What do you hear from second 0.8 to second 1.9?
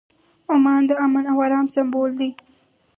د امن او ارام